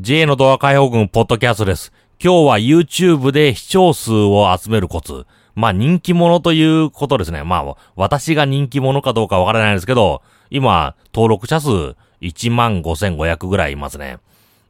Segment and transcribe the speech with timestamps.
[0.00, 1.92] J の動画解放軍ポッドキャストです。
[2.22, 5.26] 今日は YouTube で視聴数を集めるコツ。
[5.56, 7.42] まあ人気者ということですね。
[7.42, 14.18] まあ私が人気者かどうかわからないですけど、今登録者数15,500ぐらいいますね。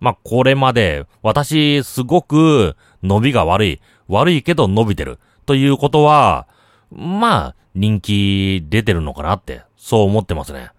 [0.01, 3.81] まあこれまで私すごく伸びが悪い。
[4.09, 5.19] 悪いけど伸びてる。
[5.45, 6.49] ということは、
[6.91, 10.71] まあ人気出てるのかなって、そう思ってますね。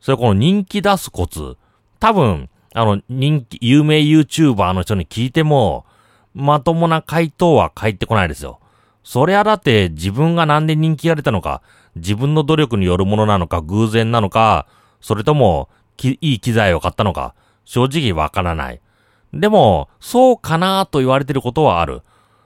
[0.00, 1.56] それこの人気出すコツ。
[1.98, 5.84] 多分、あの、人気、有名 YouTuber の人に聞いても、
[6.34, 8.60] まともな回答は返ってこないですよ。
[9.04, 11.62] そりゃだって自分がなんで人気が出たのか、
[11.96, 14.66] 自分の努力によるものなのか、偶然なのか、
[15.00, 15.68] それとも、
[16.02, 17.34] いい機材を買ったのか、
[17.64, 18.80] 正直わからない。
[19.32, 22.02] でも、そうかなと言われてることはある。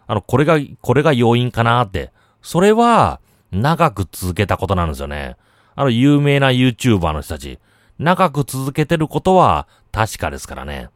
[0.06, 2.12] あの、これが、これが要因かなって。
[2.42, 3.20] それは、
[3.52, 5.36] 長く続けたことなんですよね。
[5.74, 7.58] あの、有名な YouTuber の人たち。
[7.98, 10.90] 長く続けてることは確かですからね。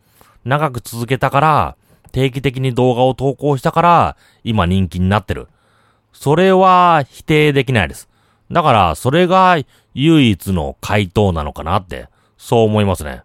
[0.45, 1.77] 長く続けたから、
[2.13, 5.49] 定期的に動画を投稿したから、今人気になってる。
[6.13, 8.09] それは否定できないです。
[8.51, 9.57] だから、それが
[9.95, 13.23] 唯一の回答なのかなって、そう思いますね。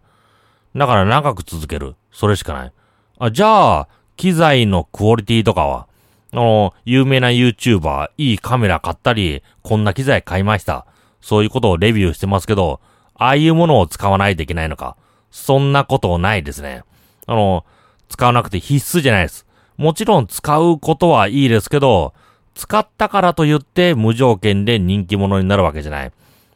[0.75, 1.95] だから長く続ける。
[2.11, 2.71] それしかない。
[3.17, 3.87] あ、じゃあ、
[4.17, 5.87] 機材のクオリティとかは、
[6.31, 10.85] あの、有名な YouTuber、いいカメラ買ったり、こんな機材買いました。
[11.21, 12.81] そういうことをレビューしてますけど、
[13.15, 14.95] ああいうものを使わないといけないのか。
[15.31, 16.83] そんなことないですね。
[17.25, 17.65] あの、
[18.09, 19.45] 使わなくて必須じゃないです。
[19.77, 22.13] もちろん使うことはいいですけど、
[22.53, 26.11] 使ったからと言って無条件で人気者になるわけじゃない。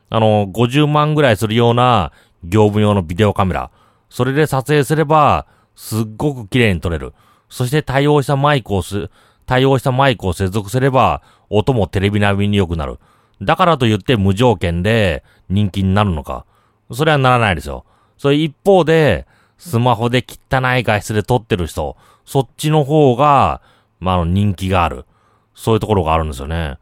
[0.10, 2.12] あの、50万ぐらいするような
[2.44, 3.70] 業務用のビデオカメラ。
[4.10, 7.14] それで撮影すれば、すっごく綺麗に撮れる。
[7.50, 9.10] そして対応したマイクをす、
[9.46, 13.00] 対応したマイクを接続すれば、音もテレビ並みに良くなる。
[13.42, 16.46] だからと言って無条件で人気になるのか。
[16.92, 17.86] それはならないですよ。
[18.18, 23.62] それ一方で、スマホで汚い画質で撮ってる人、そっちの方が、
[24.00, 25.06] まあ、の人気がある。
[25.54, 26.78] そういうところがあるんですよね。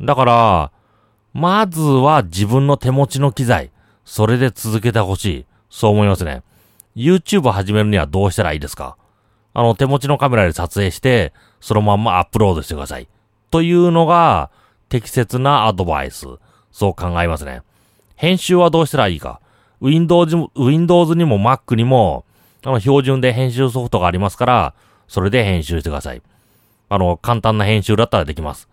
[0.00, 0.72] だから、
[1.32, 3.70] まずは自分の手持ちの機材、
[4.04, 5.46] それで続けてほしい。
[5.70, 6.42] そう思いますね。
[6.96, 8.96] YouTube 始めるにはどうしたらいいですか？
[9.54, 13.06] あの、手持ちのカメラで撮影して、そのまんまアップロードしてください。
[13.50, 14.50] というのが、
[14.88, 16.26] 適切なアドバイス。
[16.72, 17.62] そう考えますね。
[18.18, 19.40] 編集はどうしたらいいか。
[19.80, 22.24] Windows, Windows にも Mac にも、
[22.64, 24.74] あの、標準で編集ソフトがありますから、
[25.06, 26.22] それで編集してください。
[26.88, 28.68] あの、簡単な編集だったらできます。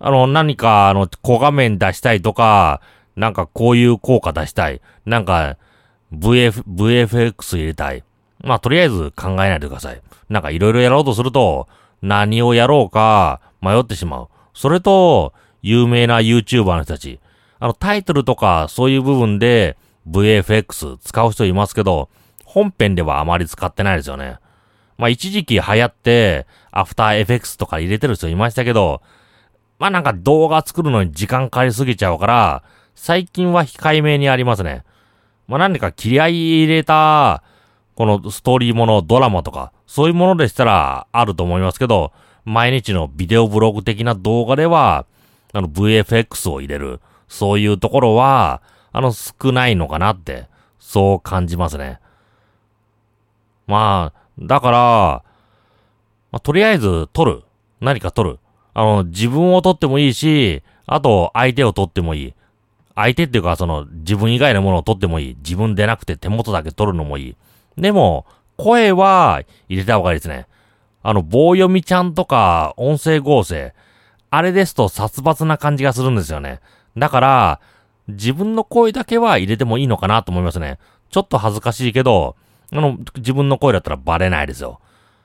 [0.00, 2.80] あの、何か、あの、小画面出したいとか、
[3.14, 4.80] なんかこういう効果出したい。
[5.04, 5.56] なんか、
[6.12, 8.02] VF、VFX 入れたい。
[8.42, 10.02] まあ、とりあえず考えないでください。
[10.28, 11.68] なんかいろいろやろうとすると、
[12.02, 14.28] 何をやろうか迷ってしまう。
[14.54, 15.32] それと、
[15.62, 17.20] 有名な YouTuber の人たち。
[17.58, 19.76] あの、タイトルとかそういう部分で
[20.08, 22.08] VFX 使う人いますけど、
[22.44, 24.38] 本編ではあまり使ってないですよね。
[24.98, 29.02] まあ、一時期流行って、アフターエフェクスとか入れてる人いましたけど、
[29.78, 32.62] まあなんか動画作るのに時間かかりすぎちゃうから、
[32.94, 34.84] 最近は控えめにありますね。
[35.48, 36.34] まあ何か切り合い
[36.64, 37.42] 入れた、
[37.94, 42.12] このストーリーもの、ドラマとか、そういうものでしたらあると思いますけど、
[42.44, 45.06] 毎日のビデオブログ的な動画では、
[45.52, 50.48] あの VFX を入れる、そういうところは、あの少ないのかなって、
[50.78, 52.00] そう感じますね。
[53.66, 54.78] まあ、だから、
[56.30, 57.42] まあ、とりあえず撮る。
[57.80, 58.38] 何か撮る。
[58.74, 62.34] あの、自分を撮ってもいいし、あと相手を撮ってもいい。
[62.94, 65.36] 相手っていうか、その、自分以外のものを撮ってもいい。
[65.38, 67.36] 自分でなくて手元だけ撮るのもいい。
[67.76, 68.24] でも、
[68.56, 70.46] 声は入れた方がいいですね。
[71.02, 73.74] あの、棒読みちゃんとか、音声合成。
[74.30, 76.60] あれですと殺伐な感じがするんですよね。
[76.96, 77.60] だから、
[78.08, 80.78] 自分の声だけは入れてもいいのかなと思いますね。
[81.10, 82.36] ちょっと恥ずかしいけど、
[82.72, 84.80] あの、自分の声だったらバレないですよ。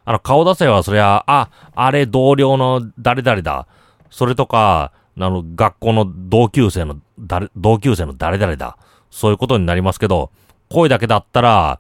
[0.06, 3.68] あの、顔出せはそりゃ、あ、あれ同僚の誰々だ。
[4.10, 8.78] それとか、あの、学校の同級生の誰、同級生の誰々だ。
[9.10, 10.32] そういうことになりますけど、
[10.70, 11.80] 声だけだったら、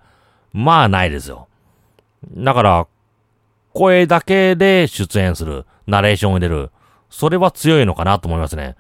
[0.54, 1.48] まあないですよ。
[2.30, 2.88] だから、
[3.74, 5.66] 声だけで出演する。
[5.88, 6.72] ナレーションを入れる。
[7.10, 8.76] それは強いのかなと思いますね。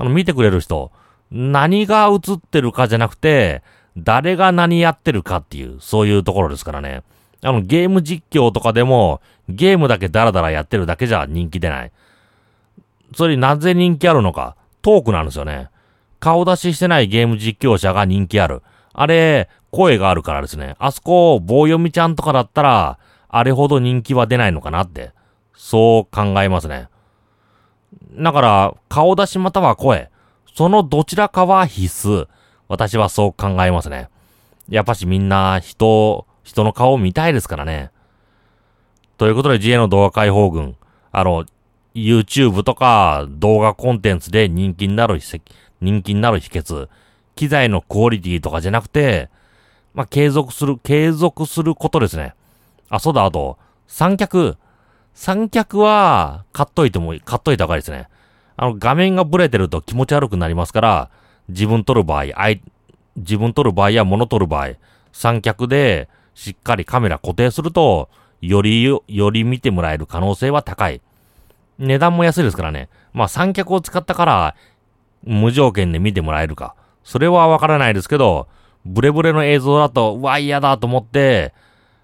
[0.00, 0.90] あの、見てくれる人、
[1.30, 3.62] 何が映ってるかじゃなくて、
[3.98, 7.02] 誰が何やってるかっていう、そういうところですからね。
[7.42, 9.20] あの、ゲーム実況とかでも、
[9.50, 11.92] ゲームだけダラダラやってるだけじゃ人気出ない。
[13.14, 15.68] それになぜ人気あるのか、トークなんですよね。
[16.18, 18.62] 顔出ししてないゲーム実況者が人気ある。
[18.94, 20.76] あれ、声があるからですね。
[20.78, 22.98] あそこ、棒読みちゃんとかだったら、
[23.28, 25.12] あれほど人気は出ないのかなって、
[25.54, 26.88] そう考えますね。
[28.12, 30.10] だから、顔出しまたは声、
[30.54, 32.28] そのどちらかは必須。
[32.68, 34.08] 私はそう考えますね。
[34.68, 37.90] やっぱしみんな人、人の顔を見たいですからね。
[39.18, 40.76] ということで GA の動画解放軍、
[41.12, 41.44] あの、
[41.94, 45.18] YouTube とか動画コンテンツで人気になる、
[45.80, 46.88] 人気になる秘訣、
[47.34, 49.28] 機材のクオリティとかじゃなくて、
[49.92, 52.34] まあ、継続する、継続することですね。
[52.88, 54.56] あ、そうだ、あと、三脚。
[55.14, 58.08] 三脚は、買っといてもいい、買っといた方がいいですね。
[58.56, 61.10] あの、画面がブレてると気持ち悪くなりますから、
[61.48, 62.24] 自分撮る場合、
[63.16, 64.70] 自分撮る場合や物撮る場合、
[65.12, 68.08] 三脚でしっかりカメラ固定すると、
[68.40, 71.00] より、より見てもらえる可能性は高い。
[71.78, 72.88] 値段も安いですからね。
[73.12, 74.54] まあ三脚を使ったから、
[75.24, 76.74] 無条件で見てもらえるか。
[77.04, 78.48] それはわからないですけど、
[78.84, 81.52] ブレブレの映像だと、うわ、嫌だと思って、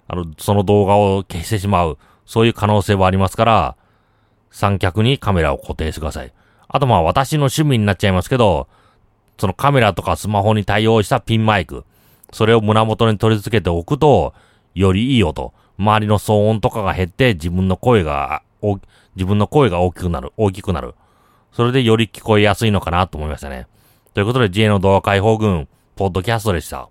[0.09, 1.99] あの、その動画を消してしまう。
[2.26, 3.76] そういう可能性はありますから、
[4.50, 6.32] 三脚にカメラを固定してください。
[6.69, 8.69] あとまあ私の趣味になっちゃいますけど、
[9.38, 11.84] そのカメラとかスマホに対応したピンマイク。
[12.32, 14.34] それを胸元に取り付けておくと、
[14.75, 15.52] よりいい音。
[15.78, 18.43] 周りの騒音とかが減って自分の声が、
[19.14, 20.94] 自分の声が大きくなる、大きくなる。
[21.52, 23.67] それでより聞こえやすいのかなと思いましたね。
[24.14, 26.88] ということで GA の動画解放軍、ポッドキャストでした。